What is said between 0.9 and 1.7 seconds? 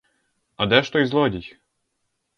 той злодій?